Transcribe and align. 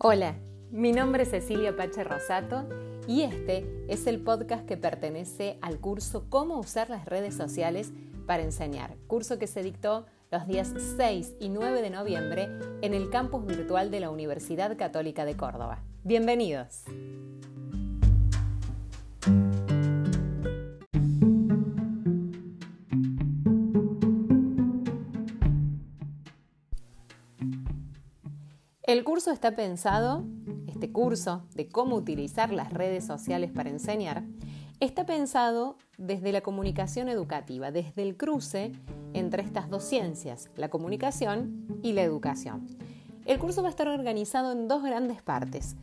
Hola, 0.00 0.36
mi 0.70 0.92
nombre 0.92 1.24
es 1.24 1.30
Cecilia 1.30 1.74
Pache 1.76 2.04
Rosato 2.04 2.68
y 3.08 3.22
este 3.22 3.66
es 3.88 4.06
el 4.06 4.20
podcast 4.20 4.64
que 4.64 4.76
pertenece 4.76 5.58
al 5.60 5.80
curso 5.80 6.30
Cómo 6.30 6.60
usar 6.60 6.88
las 6.88 7.04
redes 7.04 7.34
sociales 7.34 7.90
para 8.24 8.44
enseñar, 8.44 8.94
curso 9.08 9.40
que 9.40 9.48
se 9.48 9.64
dictó 9.64 10.06
los 10.30 10.46
días 10.46 10.72
6 10.96 11.34
y 11.40 11.48
9 11.48 11.82
de 11.82 11.90
noviembre 11.90 12.48
en 12.80 12.94
el 12.94 13.10
campus 13.10 13.44
virtual 13.44 13.90
de 13.90 13.98
la 13.98 14.10
Universidad 14.10 14.76
Católica 14.76 15.24
de 15.24 15.36
Córdoba. 15.36 15.82
Bienvenidos. 16.04 16.84
El 28.98 29.04
curso 29.04 29.30
está 29.30 29.54
pensado, 29.54 30.24
este 30.66 30.90
curso 30.90 31.44
de 31.54 31.68
cómo 31.68 31.94
utilizar 31.94 32.52
las 32.52 32.72
redes 32.72 33.06
sociales 33.06 33.52
para 33.52 33.70
enseñar, 33.70 34.24
está 34.80 35.06
pensado 35.06 35.76
desde 35.98 36.32
la 36.32 36.40
comunicación 36.40 37.08
educativa, 37.08 37.70
desde 37.70 38.02
el 38.02 38.16
cruce 38.16 38.72
entre 39.12 39.44
estas 39.44 39.70
dos 39.70 39.84
ciencias, 39.84 40.50
la 40.56 40.68
comunicación 40.68 41.78
y 41.80 41.92
la 41.92 42.02
educación. 42.02 42.66
El 43.24 43.38
curso 43.38 43.62
va 43.62 43.68
a 43.68 43.70
estar 43.70 43.86
organizado 43.86 44.50
en 44.50 44.66
dos 44.66 44.82
grandes 44.82 45.22
partes. 45.22 45.76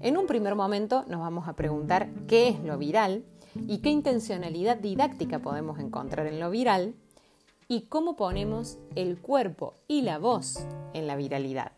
En 0.00 0.16
un 0.16 0.26
primer 0.26 0.54
momento 0.54 1.04
nos 1.08 1.20
vamos 1.20 1.48
a 1.48 1.52
preguntar 1.52 2.08
qué 2.26 2.48
es 2.48 2.60
lo 2.60 2.78
viral 2.78 3.26
y 3.68 3.82
qué 3.82 3.90
intencionalidad 3.90 4.78
didáctica 4.78 5.40
podemos 5.40 5.78
encontrar 5.78 6.26
en 6.26 6.40
lo 6.40 6.48
viral 6.48 6.94
y 7.68 7.82
cómo 7.82 8.16
ponemos 8.16 8.78
el 8.94 9.20
cuerpo 9.20 9.74
y 9.88 10.00
la 10.00 10.18
voz 10.18 10.66
en 10.94 11.06
la 11.06 11.16
viralidad. 11.16 11.72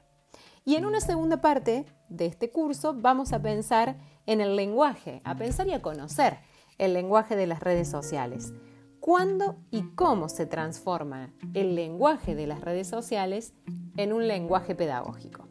Y 0.67 0.77
en 0.77 0.87
una 0.87 1.01
segunda 1.01 1.43
parte 1.43 1.85
de 2.09 2.25
este 2.25 2.51
curso 2.51 2.95
vamos 2.95 3.35
a 3.35 3.43
pensar 3.43 3.99
en 4.25 4.41
el 4.41 4.57
lenguaje, 4.57 5.21
a 5.25 5.37
pensar 5.37 5.69
y 5.69 5.73
a 5.73 5.83
conocer 5.83 6.39
el 6.79 6.95
lenguaje 6.95 7.37
de 7.37 7.47
las 7.47 7.61
redes 7.61 7.87
sociales. 7.87 8.55
¿Cuándo 8.99 9.59
y 9.71 9.83
cómo 9.95 10.31
se 10.31 10.47
transforma 10.47 11.35
el 11.53 11.75
lenguaje 11.75 12.35
de 12.35 12.47
las 12.47 12.63
redes 12.63 12.89
sociales 12.89 13.53
en 13.99 14.15
un 14.15 14.27
lenguaje 14.27 14.75
pedagógico? 14.75 15.47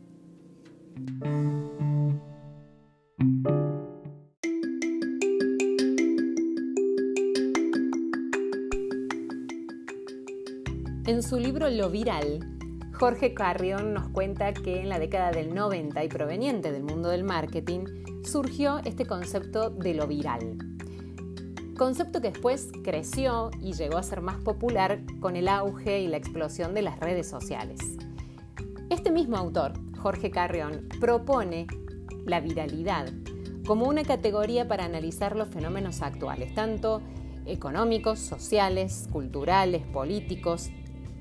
En 11.05 11.22
su 11.22 11.38
libro 11.38 11.70
Lo 11.70 11.92
Viral, 11.92 12.53
Jorge 13.04 13.34
Carrión 13.34 13.94
nos 13.94 14.08
cuenta 14.08 14.54
que 14.54 14.80
en 14.80 14.88
la 14.88 14.98
década 14.98 15.32
del 15.32 15.54
90 15.54 16.06
y 16.06 16.08
proveniente 16.08 16.72
del 16.72 16.84
mundo 16.84 17.10
del 17.10 17.26
marketing 17.26 17.84
surgió 18.23 18.80
este 18.86 19.06
concepto 19.06 19.70
de 19.72 19.94
lo 19.94 20.08
viral. 20.08 20.58
Concepto 21.76 22.22
que 22.22 22.32
después 22.32 22.70
creció 22.82 23.52
y 23.60 23.73
llegó 23.73 23.98
a 23.98 24.04
ser 24.04 24.22
más 24.22 24.38
popular 24.38 25.02
con 25.20 25.36
el 25.36 25.50
auge 25.50 26.00
y 26.00 26.08
la 26.08 26.16
explosión 26.16 26.73
de 26.73 26.82
las 26.82 26.98
redes 26.98 27.30
sociales. 27.30 27.82
Este 28.90 29.12
mismo 29.12 29.36
autor, 29.36 29.73
Jorge 29.98 30.32
Carrión, 30.32 30.88
propone 31.02 31.67
la 32.26 32.40
viralidad 32.40 33.12
como 33.67 33.86
una 33.90 34.04
categoría 34.04 34.70
para 34.70 34.86
analizar 34.86 35.36
los 35.36 35.50
fenómenos 35.50 36.02
actuales, 36.02 36.56
tanto 36.56 37.02
económicos, 37.45 38.20
sociales, 38.20 39.10
culturales, 39.12 39.86
políticos, 39.88 40.70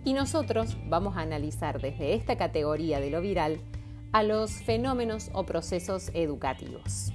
y 0.04 0.14
nosotros 0.14 0.76
vamos 0.88 1.16
a 1.16 1.20
analizar 1.20 1.80
desde 1.80 2.14
esta 2.14 2.36
categoría 2.36 3.00
de 3.00 3.10
lo 3.10 3.20
viral 3.20 3.60
a 4.12 4.22
los 4.22 4.52
fenómenos 4.52 5.30
o 5.32 5.44
procesos 5.44 6.10
educativos. 6.14 7.12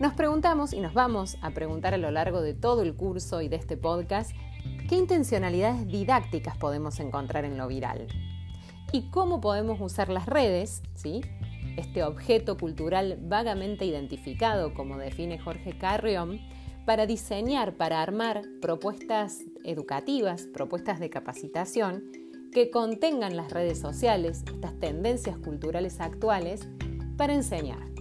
Nos 0.00 0.14
preguntamos 0.14 0.72
y 0.72 0.80
nos 0.80 0.94
vamos 0.94 1.36
a 1.42 1.50
preguntar 1.50 1.94
a 1.94 1.98
lo 1.98 2.10
largo 2.10 2.40
de 2.42 2.54
todo 2.54 2.82
el 2.82 2.94
curso 2.94 3.40
y 3.40 3.48
de 3.48 3.56
este 3.56 3.76
podcast 3.76 4.32
qué 4.88 4.96
intencionalidades 4.96 5.86
didácticas 5.86 6.56
podemos 6.56 6.98
encontrar 6.98 7.44
en 7.44 7.56
lo 7.56 7.68
viral 7.68 8.08
y 8.90 9.10
cómo 9.10 9.40
podemos 9.40 9.80
usar 9.80 10.08
las 10.08 10.26
redes, 10.26 10.82
¿sí? 10.94 11.22
este 11.76 12.02
objeto 12.02 12.56
cultural 12.56 13.18
vagamente 13.22 13.84
identificado 13.84 14.74
como 14.74 14.98
define 14.98 15.38
Jorge 15.38 15.76
Carrión, 15.78 16.40
para 16.84 17.06
diseñar, 17.06 17.74
para 17.76 18.02
armar 18.02 18.42
propuestas 18.60 19.40
educativas, 19.64 20.46
propuestas 20.46 21.00
de 21.00 21.10
capacitación 21.10 22.04
que 22.52 22.70
contengan 22.70 23.36
las 23.36 23.50
redes 23.50 23.78
sociales, 23.78 24.44
estas 24.52 24.78
tendencias 24.78 25.38
culturales 25.38 26.00
actuales, 26.00 26.68
para 27.16 27.34
enseñar. 27.34 27.92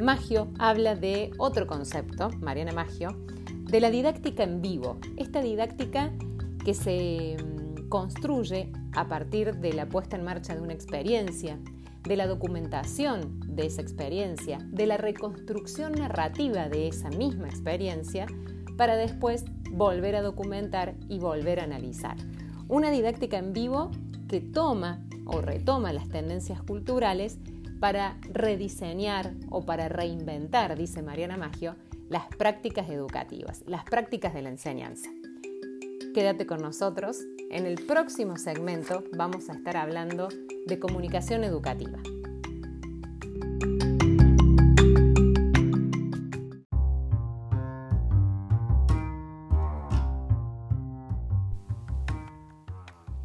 Magio 0.00 0.48
habla 0.58 0.94
de 0.94 1.30
otro 1.38 1.66
concepto, 1.66 2.30
Mariana 2.40 2.72
Magio, 2.72 3.08
de 3.64 3.80
la 3.80 3.90
didáctica 3.90 4.44
en 4.44 4.62
vivo, 4.62 4.98
esta 5.16 5.42
didáctica 5.42 6.12
que 6.64 6.74
se 6.74 7.36
mm, 7.42 7.88
construye 7.88 8.70
a 8.92 9.08
partir 9.08 9.56
de 9.56 9.72
la 9.72 9.88
puesta 9.88 10.16
en 10.16 10.24
marcha 10.24 10.54
de 10.54 10.60
una 10.60 10.72
experiencia, 10.72 11.58
de 12.06 12.16
la 12.16 12.26
documentación 12.26 13.40
de 13.46 13.66
esa 13.66 13.82
experiencia, 13.82 14.58
de 14.70 14.86
la 14.86 14.96
reconstrucción 14.96 15.92
narrativa 15.92 16.68
de 16.68 16.88
esa 16.88 17.10
misma 17.10 17.48
experiencia, 17.48 18.26
para 18.76 18.96
después 18.96 19.44
volver 19.70 20.16
a 20.16 20.22
documentar 20.22 20.94
y 21.08 21.18
volver 21.18 21.60
a 21.60 21.64
analizar. 21.64 22.16
Una 22.68 22.90
didáctica 22.90 23.38
en 23.38 23.52
vivo 23.52 23.90
que 24.28 24.40
toma 24.40 25.02
o 25.24 25.40
retoma 25.40 25.92
las 25.92 26.08
tendencias 26.08 26.62
culturales 26.62 27.38
para 27.80 28.18
rediseñar 28.32 29.34
o 29.50 29.62
para 29.62 29.88
reinventar, 29.88 30.76
dice 30.76 31.02
Mariana 31.02 31.36
Maggio, 31.36 31.76
las 32.08 32.26
prácticas 32.26 32.88
educativas, 32.88 33.62
las 33.66 33.84
prácticas 33.84 34.32
de 34.34 34.42
la 34.42 34.50
enseñanza. 34.50 35.10
Quédate 36.14 36.46
con 36.46 36.62
nosotros. 36.62 37.18
En 37.50 37.66
el 37.66 37.84
próximo 37.84 38.36
segmento 38.36 39.04
vamos 39.16 39.50
a 39.50 39.52
estar 39.52 39.76
hablando 39.76 40.28
de 40.66 40.78
comunicación 40.78 41.44
educativa. 41.44 41.98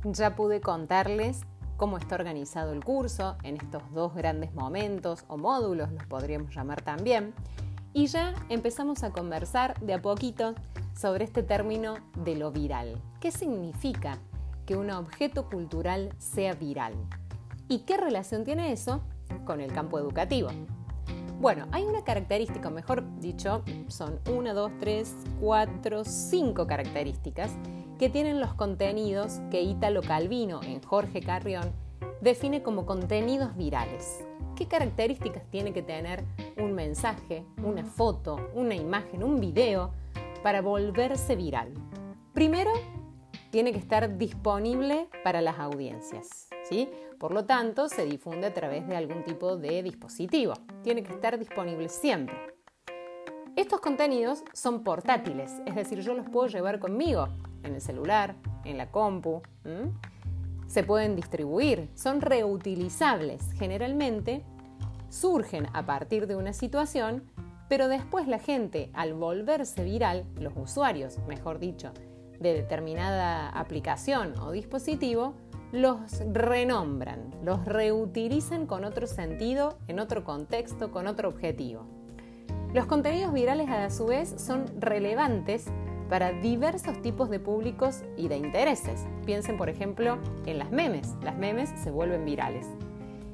Ya 0.03 0.35
pude 0.35 0.61
contarles 0.61 1.41
cómo 1.77 1.97
está 1.97 2.15
organizado 2.15 2.73
el 2.73 2.83
curso 2.83 3.37
en 3.43 3.55
estos 3.55 3.81
dos 3.93 4.13
grandes 4.13 4.53
momentos 4.53 5.25
o 5.27 5.37
módulos, 5.37 5.91
los 5.91 6.05
podríamos 6.05 6.53
llamar 6.53 6.81
también, 6.81 7.33
y 7.93 8.07
ya 8.07 8.33
empezamos 8.49 9.03
a 9.03 9.11
conversar 9.11 9.79
de 9.79 9.93
a 9.93 10.01
poquito 10.01 10.53
sobre 10.95 11.23
este 11.23 11.43
término 11.43 11.95
de 12.15 12.35
lo 12.35 12.51
viral. 12.51 13.01
¿Qué 13.19 13.31
significa 13.31 14.17
que 14.65 14.75
un 14.75 14.91
objeto 14.91 15.49
cultural 15.49 16.13
sea 16.17 16.53
viral? 16.53 16.93
¿Y 17.71 17.79
qué 17.85 17.95
relación 17.95 18.43
tiene 18.43 18.73
eso 18.73 18.99
con 19.45 19.61
el 19.61 19.71
campo 19.71 19.97
educativo? 19.97 20.49
Bueno, 21.39 21.67
hay 21.71 21.83
una 21.83 22.03
característica, 22.03 22.69
mejor 22.69 23.05
dicho, 23.21 23.63
son 23.87 24.19
una, 24.29 24.53
dos, 24.53 24.73
tres, 24.81 25.15
cuatro, 25.39 26.03
cinco 26.03 26.67
características 26.67 27.53
que 27.97 28.09
tienen 28.09 28.41
los 28.41 28.53
contenidos 28.55 29.39
que 29.49 29.61
Ítalo 29.61 30.01
Calvino 30.01 30.59
en 30.63 30.83
Jorge 30.83 31.21
Carrión 31.21 31.71
define 32.19 32.61
como 32.61 32.85
contenidos 32.85 33.55
virales. 33.55 34.19
¿Qué 34.57 34.67
características 34.67 35.43
tiene 35.49 35.71
que 35.71 35.81
tener 35.81 36.25
un 36.57 36.73
mensaje, 36.73 37.45
una 37.63 37.85
foto, 37.85 38.49
una 38.53 38.75
imagen, 38.75 39.23
un 39.23 39.39
video 39.39 39.91
para 40.43 40.61
volverse 40.61 41.37
viral? 41.37 41.73
Primero, 42.33 42.71
tiene 43.49 43.71
que 43.71 43.79
estar 43.79 44.17
disponible 44.17 45.07
para 45.23 45.39
las 45.39 45.57
audiencias. 45.57 46.49
Por 47.19 47.33
lo 47.33 47.45
tanto, 47.45 47.89
se 47.89 48.05
difunde 48.05 48.47
a 48.47 48.53
través 48.53 48.87
de 48.87 48.95
algún 48.95 49.23
tipo 49.23 49.57
de 49.57 49.83
dispositivo. 49.83 50.53
Tiene 50.83 51.03
que 51.03 51.13
estar 51.13 51.37
disponible 51.37 51.89
siempre. 51.89 52.35
Estos 53.55 53.81
contenidos 53.81 54.43
son 54.53 54.83
portátiles, 54.83 55.51
es 55.65 55.75
decir, 55.75 55.99
yo 55.99 56.13
los 56.13 56.29
puedo 56.29 56.47
llevar 56.47 56.79
conmigo 56.79 57.27
en 57.63 57.75
el 57.75 57.81
celular, 57.81 58.35
en 58.63 58.77
la 58.77 58.89
compu. 58.89 59.41
Se 60.67 60.83
pueden 60.83 61.15
distribuir, 61.17 61.89
son 61.93 62.21
reutilizables. 62.21 63.51
Generalmente 63.59 64.45
surgen 65.09 65.67
a 65.73 65.85
partir 65.85 66.27
de 66.27 66.37
una 66.37 66.53
situación, 66.53 67.29
pero 67.67 67.89
después 67.89 68.27
la 68.27 68.39
gente, 68.39 68.89
al 68.93 69.13
volverse 69.13 69.83
viral, 69.83 70.25
los 70.39 70.53
usuarios, 70.55 71.19
mejor 71.27 71.59
dicho, 71.59 71.91
de 72.39 72.53
determinada 72.53 73.49
aplicación 73.49 74.33
o 74.39 74.51
dispositivo, 74.51 75.35
los 75.71 76.19
renombran, 76.31 77.33
los 77.43 77.63
reutilizan 77.65 78.65
con 78.65 78.83
otro 78.83 79.07
sentido, 79.07 79.77
en 79.87 79.99
otro 79.99 80.23
contexto, 80.23 80.91
con 80.91 81.07
otro 81.07 81.29
objetivo. 81.29 81.85
Los 82.73 82.85
contenidos 82.85 83.33
virales 83.33 83.69
a 83.69 83.89
su 83.89 84.05
vez 84.05 84.33
son 84.37 84.65
relevantes 84.79 85.65
para 86.09 86.33
diversos 86.33 87.01
tipos 87.01 87.29
de 87.29 87.39
públicos 87.39 88.03
y 88.17 88.27
de 88.27 88.37
intereses. 88.37 89.05
Piensen, 89.25 89.57
por 89.57 89.69
ejemplo, 89.69 90.17
en 90.45 90.57
las 90.59 90.71
memes. 90.71 91.15
Las 91.23 91.37
memes 91.37 91.69
se 91.81 91.89
vuelven 91.89 92.25
virales. 92.25 92.67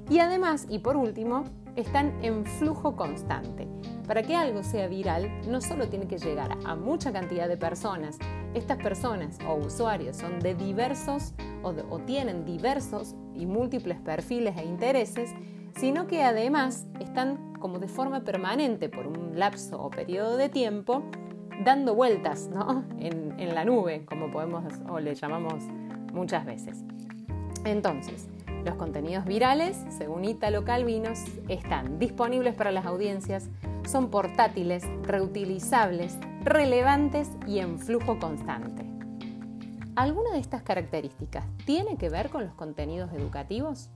Y 0.09 0.19
además, 0.19 0.67
y 0.69 0.79
por 0.79 0.95
último, 0.95 1.43
están 1.75 2.13
en 2.23 2.45
flujo 2.45 2.95
constante. 2.95 3.67
Para 4.07 4.23
que 4.23 4.35
algo 4.35 4.63
sea 4.63 4.87
viral, 4.87 5.29
no 5.49 5.59
solo 5.59 5.89
tiene 5.89 6.07
que 6.07 6.17
llegar 6.17 6.57
a 6.65 6.75
mucha 6.75 7.11
cantidad 7.11 7.47
de 7.47 7.57
personas, 7.57 8.17
estas 8.57 8.77
personas 8.77 9.37
o 9.47 9.55
usuarios 9.55 10.17
son 10.17 10.39
de 10.39 10.55
diversos 10.55 11.33
o, 11.63 11.99
tienen 11.99 12.45
diversos 12.45 13.15
y 13.33 13.45
múltiples 13.45 13.99
perfiles 13.99 14.55
e 14.57 14.63
intereses, 14.63 15.33
sino 15.75 16.07
que 16.07 16.23
además 16.23 16.87
están 16.99 17.53
como 17.59 17.79
de 17.79 17.87
forma 17.87 18.23
permanente 18.23 18.89
por 18.89 19.07
un 19.07 19.37
lapso 19.37 19.81
o 19.81 19.89
periodo 19.89 20.37
de 20.37 20.49
tiempo 20.49 21.03
dando 21.63 21.93
vueltas 21.93 22.47
¿no? 22.47 22.85
en, 22.99 23.39
en 23.39 23.53
la 23.53 23.65
nube, 23.65 24.05
como 24.05 24.31
podemos 24.31 24.63
o 24.89 24.99
le 24.99 25.13
llamamos 25.15 25.63
muchas 26.13 26.45
veces. 26.45 26.83
Entonces, 27.65 28.27
los 28.65 28.75
contenidos 28.75 29.25
virales, 29.25 29.83
según 29.89 30.25
Italo 30.25 30.63
Calvinos, 30.63 31.23
están 31.47 31.99
disponibles 31.99 32.55
para 32.55 32.71
las 32.71 32.85
audiencias, 32.85 33.49
son 33.85 34.09
portátiles, 34.09 34.83
reutilizables, 35.03 36.17
relevantes 36.49 37.29
y 37.45 37.59
en 37.59 37.77
flujo 37.77 38.19
constante. 38.19 38.85
¿Alguna 39.97 40.31
de 40.31 40.39
estas 40.39 40.63
características 40.63 41.45
tiene 41.65 41.97
que 41.97 42.09
ver 42.09 42.29
con 42.29 42.45
los 42.45 42.53
contenidos 42.53 43.11
educativos? 43.11 43.89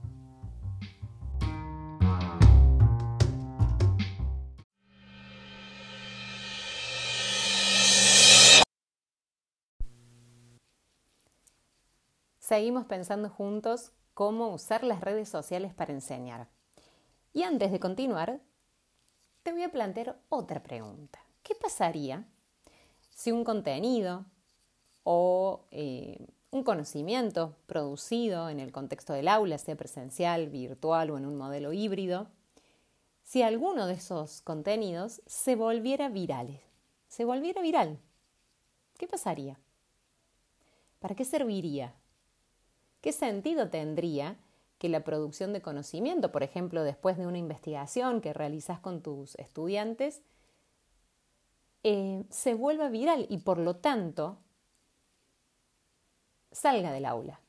Seguimos 12.38 12.84
pensando 12.84 13.30
juntos 13.30 13.92
cómo 14.12 14.48
usar 14.48 14.84
las 14.84 15.00
redes 15.00 15.30
sociales 15.30 15.72
para 15.72 15.94
enseñar. 15.94 16.50
Y 17.32 17.44
antes 17.44 17.72
de 17.72 17.80
continuar, 17.80 18.42
te 19.42 19.52
voy 19.52 19.62
a 19.62 19.72
plantear 19.72 20.20
otra 20.28 20.62
pregunta. 20.62 21.18
¿Qué 21.42 21.54
pasaría 21.54 22.26
si 23.14 23.32
un 23.32 23.44
contenido 23.44 24.24
o 25.04 25.64
eh, 25.70 26.26
un 26.50 26.64
conocimiento 26.64 27.56
producido 27.66 28.48
en 28.48 28.60
el 28.60 28.72
contexto 28.72 29.12
del 29.12 29.28
aula, 29.28 29.58
sea 29.58 29.76
presencial, 29.76 30.48
virtual 30.48 31.10
o 31.10 31.18
en 31.18 31.26
un 31.26 31.36
modelo 31.36 31.72
híbrido, 31.72 32.28
si 33.22 33.42
alguno 33.42 33.86
de 33.86 33.94
esos 33.94 34.42
contenidos 34.42 35.22
se 35.26 35.56
volviera 35.56 36.10
se 37.08 37.24
volviera 37.24 37.62
viral, 37.62 37.98
¿qué 38.98 39.06
pasaría? 39.06 39.58
¿Para 40.98 41.14
qué 41.14 41.24
serviría? 41.24 41.94
¿Qué 43.00 43.12
sentido 43.12 43.68
tendría 43.70 44.36
que 44.78 44.88
la 44.88 45.04
producción 45.04 45.52
de 45.52 45.62
conocimiento, 45.62 46.32
por 46.32 46.42
ejemplo, 46.42 46.82
después 46.82 47.16
de 47.16 47.26
una 47.26 47.38
investigación 47.38 48.20
que 48.20 48.32
realizas 48.32 48.80
con 48.80 49.00
tus 49.00 49.36
estudiantes, 49.36 50.22
eh, 51.82 52.24
se 52.30 52.54
vuelva 52.54 52.88
viral 52.88 53.26
y 53.28 53.38
por 53.38 53.58
lo 53.58 53.76
tanto 53.76 54.38
salga 56.50 56.92
del 56.92 57.06
aula? 57.06 57.40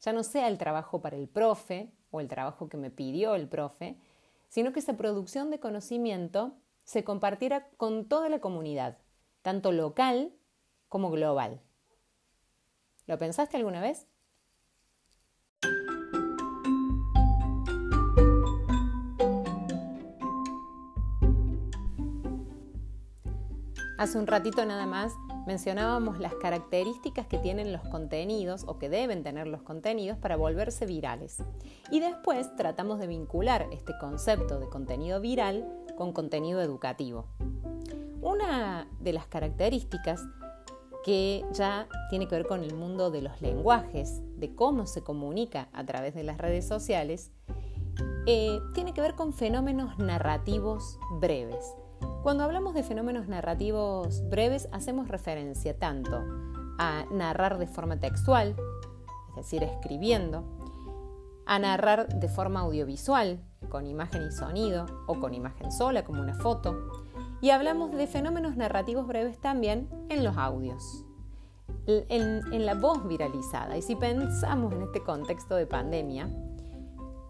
Ya 0.00 0.12
no 0.12 0.22
sea 0.22 0.48
el 0.48 0.58
trabajo 0.58 1.00
para 1.00 1.16
el 1.16 1.28
profe 1.28 1.90
o 2.10 2.20
el 2.20 2.28
trabajo 2.28 2.68
que 2.68 2.76
me 2.76 2.90
pidió 2.90 3.34
el 3.34 3.48
profe, 3.48 3.96
sino 4.48 4.72
que 4.72 4.80
esa 4.80 4.96
producción 4.96 5.50
de 5.50 5.60
conocimiento 5.60 6.54
se 6.84 7.02
compartiera 7.02 7.68
con 7.76 8.06
toda 8.06 8.28
la 8.28 8.40
comunidad, 8.40 8.98
tanto 9.42 9.72
local 9.72 10.32
como 10.88 11.10
global. 11.10 11.60
¿Lo 13.06 13.18
pensaste 13.18 13.56
alguna 13.56 13.80
vez? 13.80 14.06
Hace 23.98 24.18
un 24.18 24.26
ratito 24.26 24.64
nada 24.66 24.86
más 24.86 25.14
mencionábamos 25.46 26.18
las 26.18 26.34
características 26.34 27.26
que 27.26 27.38
tienen 27.38 27.72
los 27.72 27.80
contenidos 27.88 28.64
o 28.66 28.78
que 28.78 28.90
deben 28.90 29.22
tener 29.22 29.46
los 29.46 29.62
contenidos 29.62 30.18
para 30.18 30.36
volverse 30.36 30.84
virales. 30.84 31.42
Y 31.90 32.00
después 32.00 32.54
tratamos 32.56 32.98
de 32.98 33.06
vincular 33.06 33.66
este 33.72 33.94
concepto 33.98 34.60
de 34.60 34.68
contenido 34.68 35.18
viral 35.20 35.66
con 35.96 36.12
contenido 36.12 36.60
educativo. 36.60 37.26
Una 38.20 38.86
de 39.00 39.14
las 39.14 39.26
características 39.28 40.20
que 41.02 41.46
ya 41.52 41.88
tiene 42.10 42.28
que 42.28 42.34
ver 42.34 42.46
con 42.46 42.64
el 42.64 42.74
mundo 42.74 43.10
de 43.10 43.22
los 43.22 43.40
lenguajes, 43.40 44.20
de 44.38 44.54
cómo 44.54 44.86
se 44.86 45.02
comunica 45.02 45.68
a 45.72 45.86
través 45.86 46.14
de 46.14 46.24
las 46.24 46.36
redes 46.36 46.68
sociales, 46.68 47.30
eh, 48.26 48.58
tiene 48.74 48.92
que 48.92 49.00
ver 49.00 49.14
con 49.14 49.32
fenómenos 49.32 49.98
narrativos 49.98 50.98
breves. 51.18 51.64
Cuando 52.26 52.42
hablamos 52.42 52.74
de 52.74 52.82
fenómenos 52.82 53.28
narrativos 53.28 54.28
breves, 54.28 54.68
hacemos 54.72 55.06
referencia 55.06 55.78
tanto 55.78 56.24
a 56.76 57.04
narrar 57.12 57.56
de 57.56 57.68
forma 57.68 58.00
textual, 58.00 58.56
es 59.28 59.36
decir, 59.36 59.62
escribiendo, 59.62 60.42
a 61.46 61.60
narrar 61.60 62.08
de 62.08 62.28
forma 62.28 62.62
audiovisual, 62.62 63.38
con 63.68 63.86
imagen 63.86 64.26
y 64.26 64.32
sonido, 64.32 64.86
o 65.06 65.20
con 65.20 65.34
imagen 65.34 65.70
sola, 65.70 66.02
como 66.02 66.20
una 66.20 66.34
foto, 66.34 66.76
y 67.40 67.50
hablamos 67.50 67.92
de 67.92 68.08
fenómenos 68.08 68.56
narrativos 68.56 69.06
breves 69.06 69.40
también 69.40 69.88
en 70.08 70.24
los 70.24 70.36
audios, 70.36 71.04
en, 71.86 72.66
la 72.66 72.74
voz 72.74 73.06
viralizada. 73.06 73.76
Y 73.76 73.82
si 73.82 73.94
pensamos 73.94 74.72
en 74.72 74.82
este 74.82 75.00
contexto 75.00 75.54
de 75.54 75.68
pandemia, 75.68 76.28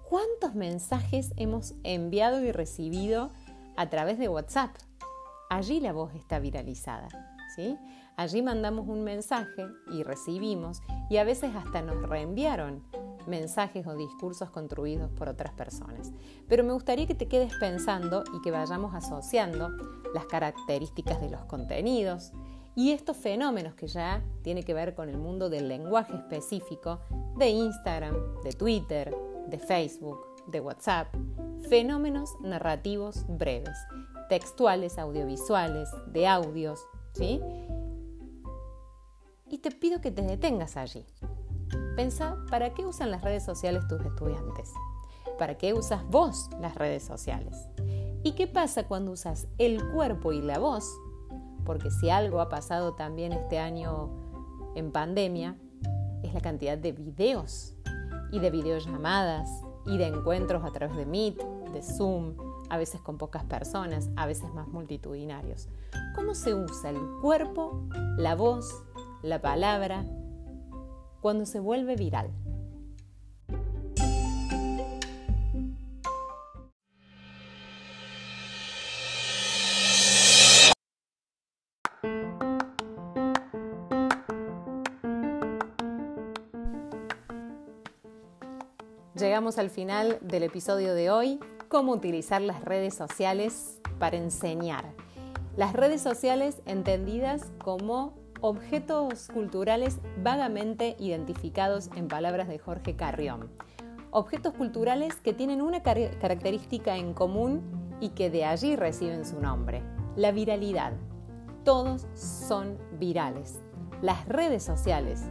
¿cuántos 0.09 0.55
mensajes 0.55 1.35
hemos 1.37 1.75
enviado 1.83 2.43
y 2.43 2.51
recibido 2.51 3.31
a 3.77 3.91
través 3.91 4.19
de 4.19 4.31
WhatsApp? 4.31 4.71
Allí 5.51 5.81
la 5.81 5.93
voz 5.93 6.15
está 6.15 6.39
viralizada. 6.39 7.09
¿sí? 7.55 7.79
Allí 8.17 8.43
mandamos 8.43 8.89
un 8.89 9.05
mensaje 9.05 9.67
y 9.93 10.03
recibimos 10.03 10.81
y 11.11 11.19
a 11.19 11.25
veces 11.25 11.55
hasta 11.55 11.83
nos 11.83 12.09
reenviaron 12.09 12.83
mensajes 13.27 13.87
o 13.87 13.97
discursos 13.97 14.51
construidos 14.51 15.11
por 15.11 15.29
otras 15.29 15.53
personas. 15.53 16.13
Pero 16.49 16.65
me 16.65 16.73
gustaría 16.73 17.07
que 17.07 17.15
te 17.15 17.29
quedes 17.29 17.53
pensando 17.59 18.25
y 18.37 18.41
que 18.41 18.51
vayamos 18.51 18.95
asociando 18.95 19.71
las 20.15 20.27
características 20.27 21.21
de 21.21 21.31
los 21.31 21.45
contenidos 21.45 22.33
y 22.75 22.93
estos 22.93 23.17
fenómenos 23.17 23.75
que 23.75 23.89
ya 23.89 24.23
tiene 24.43 24.63
que 24.63 24.75
ver 24.75 24.95
con 24.95 25.09
el 25.09 25.19
mundo 25.19 25.49
del 25.49 25.69
lenguaje 25.69 26.15
específico 26.15 27.01
de 27.37 27.49
Instagram, 27.49 28.15
de 28.43 28.53
Twitter, 28.53 29.17
de 29.49 29.59
Facebook, 29.59 30.19
de 30.47 30.61
WhatsApp, 30.61 31.09
fenómenos 31.69 32.31
narrativos 32.41 33.25
breves 33.29 33.77
textuales, 34.29 34.99
audiovisuales, 34.99 35.89
de 36.09 36.27
audios, 36.27 36.81
¿sí? 37.13 37.41
Y 39.49 39.59
te 39.59 39.71
pido 39.71 40.01
que 40.01 40.11
te 40.11 40.23
detengas 40.23 40.77
allí. 40.77 41.07
Pensa, 41.97 42.37
¿para 42.51 42.75
qué 42.75 42.85
usan 42.85 43.11
las 43.11 43.23
redes 43.23 43.45
sociales 43.45 43.87
tus 43.89 44.01
estudiantes? 44.03 44.73
¿Para 45.39 45.57
qué 45.57 45.73
usas 45.73 46.05
vos 46.09 46.51
las 46.61 46.75
redes 46.75 47.05
sociales? 47.05 47.69
¿Y 48.23 48.33
qué 48.33 48.47
pasa 48.47 48.87
cuando 48.87 49.13
usas 49.13 49.47
el 49.59 49.83
cuerpo 49.93 50.33
y 50.33 50.43
la 50.43 50.59
voz? 50.59 50.85
Porque 51.65 51.91
si 51.91 52.11
algo 52.11 52.41
ha 52.41 52.49
pasado 52.49 52.95
también 52.95 53.33
este 53.33 53.59
año 53.59 54.11
en 54.75 54.93
pandemia, 54.93 55.57
es 56.23 56.35
la 56.35 56.41
cantidad 56.41 56.77
de 56.77 56.93
videos 56.93 57.75
y 58.33 58.41
de 58.41 58.51
videollamadas 58.51 59.49
y 59.87 59.97
de 59.99 60.07
encuentros 60.07 60.65
a 60.65 60.73
través 60.73 60.97
de 60.97 61.07
Meet, 61.07 61.43
de 61.73 61.83
Zoom, 61.83 62.35
a 62.71 62.79
veces 62.79 63.01
con 63.01 63.19
pocas 63.19 63.45
personas, 63.45 64.09
a 64.17 64.27
veces 64.27 64.53
más 64.55 64.69
multitudinarios. 64.69 65.69
¿Cómo 66.15 66.35
se 66.35 66.55
usa 66.55 66.91
el 66.91 67.01
cuerpo, 67.21 67.89
la 68.17 68.35
voz, 68.35 68.83
la 69.23 69.41
palabra 69.41 70.05
cuando 71.21 71.47
se 71.47 71.61
vuelve 71.61 71.97
viral? 71.97 72.31
Llegamos 89.19 89.57
al 89.57 89.71
final 89.71 90.19
del 90.21 90.43
episodio 90.43 90.95
de 90.95 91.11
hoy 91.11 91.41
cómo 91.69 91.93
utilizar 91.93 92.41
las 92.41 92.65
redes 92.65 92.95
sociales 92.95 93.81
para 93.99 94.17
enseñar. 94.17 94.85
Las 95.57 95.73
redes 95.73 96.03
sociales 96.03 96.63
entendidas 96.67 97.53
como 97.63 98.15
objetos 98.41 99.29
culturales 99.33 99.99
vagamente 100.23 100.97
identificados 100.99 101.91
en 101.97 102.09
palabras 102.09 102.49
de 102.49 102.59
Jorge 102.59 102.95
Carrión. 102.95 103.51
Objetos 104.11 104.55
culturales 104.55 105.17
que 105.17 105.33
tienen 105.33 105.63
una 105.63 105.83
característica 105.83 106.97
en 106.97 107.15
común 107.15 107.63
y 108.01 108.11
que 108.11 108.31
de 108.31 108.45
allí 108.45 108.77
reciben 108.77 109.25
su 109.25 109.41
nombre, 109.41 109.83
la 110.17 110.33
viralidad. 110.33 110.93
Todos 111.65 112.07
son 112.15 112.79
virales. 112.99 113.61
Las 114.03 114.29
redes 114.29 114.63
sociales 114.63 115.25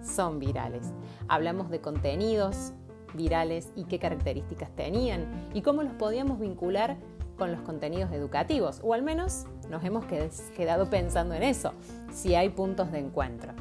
son 0.00 0.38
virales. 0.38 0.92
Hablamos 1.28 1.70
de 1.70 1.80
contenidos 1.80 2.72
virales 3.14 3.72
y 3.76 3.84
qué 3.84 3.98
características 3.98 4.70
tenían 4.74 5.50
y 5.54 5.62
cómo 5.62 5.82
los 5.82 5.92
podíamos 5.94 6.38
vincular 6.38 6.96
con 7.36 7.52
los 7.52 7.60
contenidos 7.60 8.12
educativos, 8.12 8.80
o 8.82 8.94
al 8.94 9.02
menos 9.02 9.46
nos 9.68 9.84
hemos 9.84 10.04
quedado 10.56 10.88
pensando 10.88 11.34
en 11.34 11.42
eso, 11.42 11.72
si 12.12 12.34
hay 12.34 12.48
puntos 12.48 12.90
de 12.92 12.98
encuentro. 12.98 13.52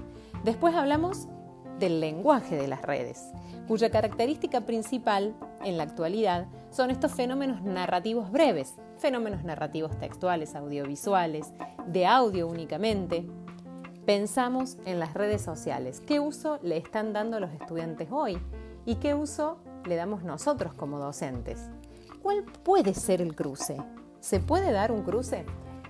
Después 0.43 0.75
hablamos 0.75 1.27
del 1.79 1.99
lenguaje 1.99 2.55
de 2.55 2.67
las 2.67 2.81
redes, 2.81 3.31
cuya 3.67 3.89
característica 3.89 4.61
principal 4.61 5.35
en 5.63 5.77
la 5.77 5.83
actualidad 5.83 6.47
son 6.69 6.91
estos 6.91 7.11
fenómenos 7.11 7.63
narrativos 7.63 8.31
breves, 8.31 8.75
fenómenos 8.97 9.43
narrativos 9.43 9.97
textuales, 9.99 10.55
audiovisuales, 10.55 11.51
de 11.87 12.05
audio 12.05 12.47
únicamente. 12.47 13.25
Pensamos 14.05 14.77
en 14.85 14.99
las 14.99 15.13
redes 15.15 15.41
sociales. 15.41 16.01
¿Qué 16.05 16.19
uso 16.19 16.59
le 16.61 16.77
están 16.77 17.11
dando 17.11 17.39
los 17.39 17.51
estudiantes 17.51 18.09
hoy? 18.11 18.37
¿Y 18.87 18.95
qué 18.95 19.15
uso 19.15 19.57
le 19.85 19.95
damos 19.95 20.23
nosotros 20.23 20.73
como 20.75 20.99
docentes? 20.99 21.69
¿Cuál 22.21 22.43
puede 22.43 22.93
ser 22.93 23.19
el 23.19 23.35
cruce? 23.35 23.77
¿Se 24.19 24.39
puede 24.39 24.71
dar 24.71 24.91
un 24.91 25.01
cruce 25.01 25.43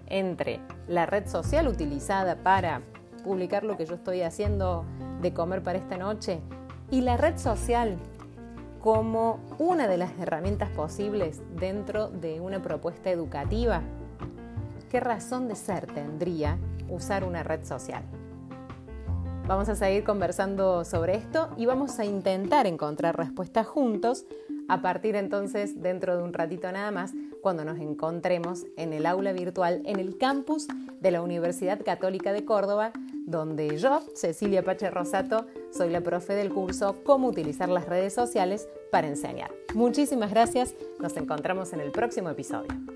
entre 0.08 0.62
la 0.88 1.06
red 1.06 1.28
social 1.28 1.68
utilizada 1.68 2.38
para 2.38 2.82
publicar 3.25 3.66
lo 3.66 3.75
que 3.75 3.86
yo 3.86 3.96
estoy 3.96 4.22
haciendo 4.22 4.86
de 5.22 5.34
comer 5.34 5.62
para 5.62 5.78
esta 5.78 5.98
noche 5.98 6.40
y 6.90 7.02
la 7.02 7.18
red 7.18 7.38
social 7.38 7.98
como 8.82 9.40
una 9.58 9.88
de 9.88 9.98
las 9.98 10.12
herramientas 10.20 10.70
posibles 10.70 11.42
dentro 11.60 12.08
de 12.08 12.40
una 12.40 12.62
propuesta 12.62 13.10
educativa? 13.10 13.82
¿Qué 14.90 15.02
razón 15.02 15.50
de 15.50 15.56
ser 15.56 15.88
tendría 15.88 16.58
usar 16.90 17.25
una 17.25 17.44
red 17.44 17.66
social? 17.66 18.04
Vamos 19.48 19.70
a 19.70 19.75
seguir 19.75 20.04
conversando 20.04 20.84
sobre 20.84 21.16
esto 21.16 21.50
y 21.56 21.68
vamos 21.68 22.00
a 22.00 22.06
intentar 22.06 22.66
encontrar 22.66 23.16
respuestas 23.16 23.68
juntos 23.68 24.25
a 24.68 24.82
partir 24.82 25.16
entonces, 25.16 25.84
dentro 25.84 26.18
de 26.18 26.24
un 26.24 26.34
ratito 26.34 26.72
nada 26.72 26.90
más, 26.90 27.14
cuando 27.44 27.64
nos 27.64 27.80
encontremos 27.80 28.66
en 28.75 28.92
el 28.92 29.06
aula 29.06 29.34
virtual 29.34 29.84
en 29.86 30.00
el 30.00 30.18
campus 30.18 30.68
de 31.00 31.12
la 31.12 31.22
Universidad 31.22 31.80
Católica 31.86 32.34
de 32.34 32.44
Córdoba, 32.44 32.92
donde 33.28 33.78
yo, 33.78 34.02
Cecilia 34.16 34.64
Pache 34.64 34.90
Rosato, 34.90 35.46
soy 35.72 35.92
la 35.92 36.02
profe 36.02 36.34
del 36.34 36.52
curso 36.52 37.04
Cómo 37.04 37.28
utilizar 37.28 37.70
las 37.70 37.86
redes 37.86 38.16
sociales 38.16 38.68
para 38.92 39.08
enseñar. 39.08 39.52
Muchísimas 39.75 40.32
gracias, 40.32 40.74
nos 41.00 41.16
encontramos 41.18 41.72
en 41.74 41.82
el 41.82 41.92
próximo 41.92 42.32
episodio. 42.32 42.95